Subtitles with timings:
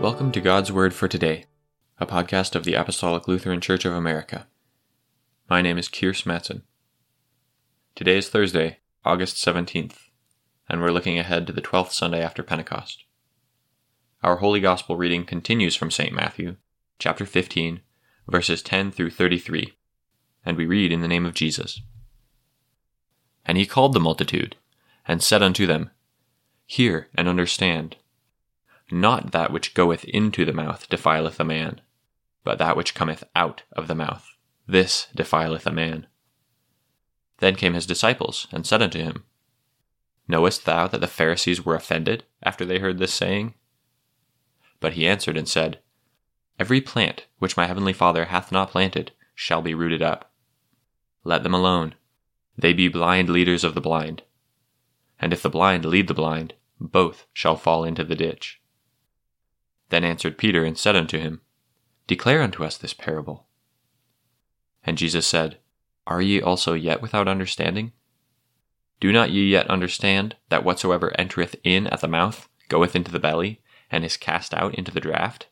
[0.00, 1.44] Welcome to God's Word for Today,
[1.98, 4.46] a podcast of the Apostolic Lutheran Church of America.
[5.46, 6.62] My name is Kierce Matson.
[7.94, 9.96] Today is Thursday, August 17th,
[10.70, 13.04] and we're looking ahead to the 12th Sunday after Pentecost.
[14.22, 16.14] Our Holy Gospel reading continues from St.
[16.14, 16.56] Matthew,
[16.98, 17.82] chapter 15,
[18.26, 19.74] verses 10 through 33,
[20.46, 21.82] and we read in the name of Jesus.
[23.44, 24.56] And he called the multitude,
[25.06, 25.90] and said unto them,
[26.64, 27.96] Hear and understand.
[28.90, 31.80] Not that which goeth into the mouth defileth a man,
[32.42, 34.26] but that which cometh out of the mouth,
[34.66, 36.06] this defileth a man.
[37.38, 39.24] Then came his disciples, and said unto him,
[40.26, 43.54] Knowest thou that the Pharisees were offended after they heard this saying?
[44.78, 45.80] But he answered and said,
[46.58, 50.32] Every plant which my heavenly Father hath not planted shall be rooted up.
[51.24, 51.94] Let them alone.
[52.56, 54.22] They be blind leaders of the blind.
[55.18, 58.59] And if the blind lead the blind, both shall fall into the ditch.
[59.90, 61.42] Then answered Peter and said unto him,
[62.06, 63.46] Declare unto us this parable.
[64.84, 65.58] And Jesus said,
[66.06, 67.92] Are ye also yet without understanding?
[69.00, 73.18] Do not ye yet understand that whatsoever entereth in at the mouth goeth into the
[73.18, 73.60] belly,
[73.90, 75.46] and is cast out into the draught?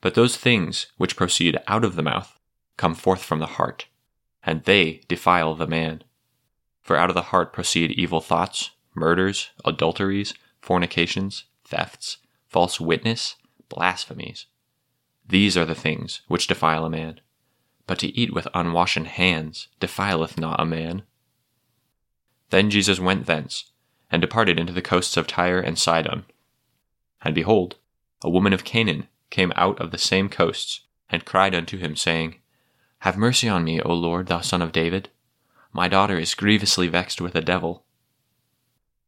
[0.00, 2.38] But those things which proceed out of the mouth
[2.76, 3.86] come forth from the heart,
[4.44, 6.04] and they defile the man.
[6.80, 12.18] For out of the heart proceed evil thoughts, murders, adulteries, fornications, thefts
[12.48, 13.36] false witness,
[13.68, 14.46] blasphemies.
[15.28, 17.20] These are the things which defile a man.
[17.86, 21.02] But to eat with unwashen hands defileth not a man.
[22.50, 23.72] Then Jesus went thence,
[24.10, 26.24] and departed into the coasts of Tyre and Sidon.
[27.22, 27.76] And behold,
[28.22, 32.36] a woman of Canaan came out of the same coasts, and cried unto him, saying,
[33.00, 35.10] Have mercy on me, O Lord, thou son of David.
[35.72, 37.84] My daughter is grievously vexed with a devil.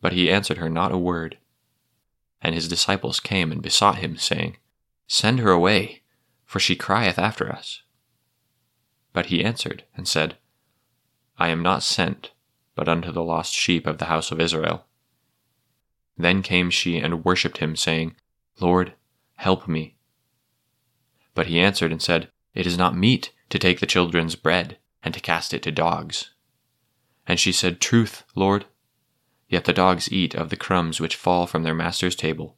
[0.00, 1.38] But he answered her not a word.
[2.42, 4.56] And his disciples came and besought him, saying,
[5.06, 6.02] Send her away,
[6.44, 7.82] for she crieth after us.
[9.12, 10.36] But he answered and said,
[11.38, 12.32] I am not sent,
[12.74, 14.86] but unto the lost sheep of the house of Israel.
[16.16, 18.14] Then came she and worshipped him, saying,
[18.60, 18.94] Lord,
[19.36, 19.96] help me.
[21.34, 25.14] But he answered and said, It is not meet to take the children's bread and
[25.14, 26.30] to cast it to dogs.
[27.26, 28.66] And she said, Truth, Lord,
[29.50, 32.56] yet the dogs eat of the crumbs which fall from their master's table.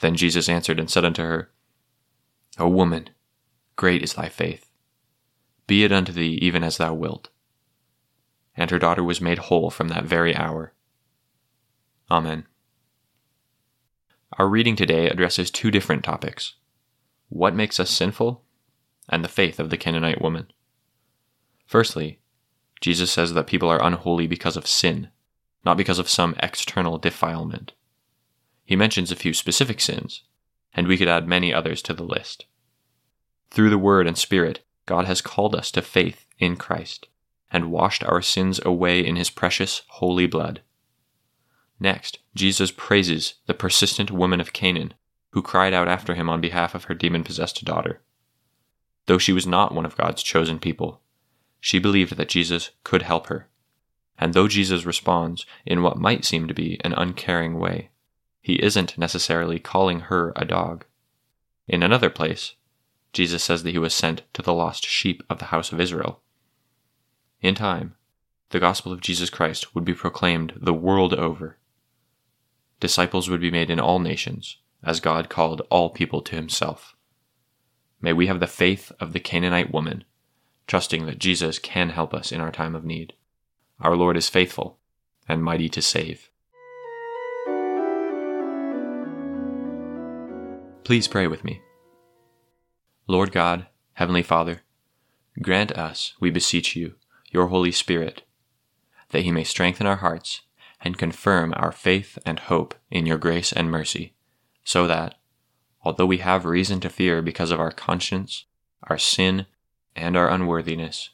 [0.00, 1.50] Then Jesus answered and said unto her,
[2.58, 3.10] O woman,
[3.76, 4.66] great is thy faith.
[5.66, 7.30] Be it unto thee even as thou wilt.
[8.56, 10.74] And her daughter was made whole from that very hour.
[12.10, 12.44] Amen.
[14.36, 16.56] Our reading today addresses two different topics
[17.28, 18.42] what makes us sinful,
[19.08, 20.52] and the faith of the Canaanite woman.
[21.64, 22.18] Firstly,
[22.80, 25.10] Jesus says that people are unholy because of sin,
[25.64, 27.72] not because of some external defilement.
[28.64, 30.22] He mentions a few specific sins,
[30.72, 32.46] and we could add many others to the list.
[33.50, 37.08] Through the Word and Spirit, God has called us to faith in Christ
[37.50, 40.62] and washed our sins away in His precious, holy blood.
[41.80, 44.94] Next, Jesus praises the persistent woman of Canaan
[45.30, 48.00] who cried out after him on behalf of her demon possessed daughter.
[49.06, 51.00] Though she was not one of God's chosen people,
[51.60, 53.48] she believed that Jesus could help her
[54.20, 57.88] and though Jesus responds in what might seem to be an uncaring way,
[58.42, 60.84] he isn't necessarily calling her a dog.
[61.66, 62.54] In another place,
[63.14, 66.20] Jesus says that he was sent to the lost sheep of the house of Israel.
[67.40, 67.94] In time,
[68.50, 71.56] the gospel of Jesus Christ would be proclaimed the world over.
[72.78, 76.94] Disciples would be made in all nations, as God called all people to himself.
[78.02, 80.04] May we have the faith of the Canaanite woman,
[80.66, 83.14] trusting that Jesus can help us in our time of need.
[83.82, 84.78] Our Lord is faithful
[85.26, 86.28] and mighty to save.
[90.84, 91.62] Please pray with me.
[93.06, 94.62] Lord God, Heavenly Father,
[95.40, 96.96] grant us, we beseech you,
[97.30, 98.22] your Holy Spirit,
[99.10, 100.42] that he may strengthen our hearts
[100.82, 104.14] and confirm our faith and hope in your grace and mercy,
[104.62, 105.14] so that,
[105.84, 108.44] although we have reason to fear because of our conscience,
[108.84, 109.46] our sin,
[109.96, 111.10] and our unworthiness,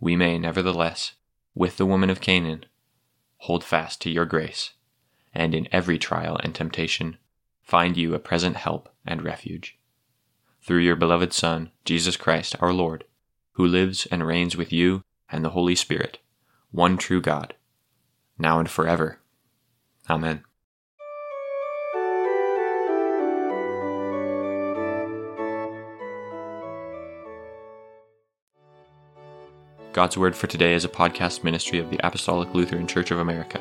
[0.00, 1.12] we may nevertheless
[1.54, 2.66] with the woman of Canaan,
[3.38, 4.72] hold fast to your grace,
[5.32, 7.16] and in every trial and temptation,
[7.62, 9.78] find you a present help and refuge.
[10.62, 13.04] Through your beloved Son, Jesus Christ our Lord,
[13.52, 16.18] who lives and reigns with you and the Holy Spirit,
[16.70, 17.54] one true God,
[18.38, 19.20] now and forever.
[20.08, 20.42] Amen.
[29.94, 33.60] God's Word for Today is a podcast ministry of the Apostolic Lutheran Church of America.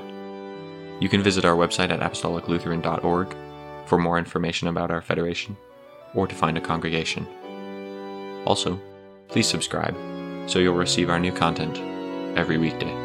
[0.99, 3.35] You can visit our website at apostoliclutheran.org
[3.85, 5.55] for more information about our federation
[6.15, 7.27] or to find a congregation.
[8.47, 8.79] Also,
[9.27, 9.95] please subscribe
[10.47, 11.77] so you'll receive our new content
[12.35, 13.02] every weekday.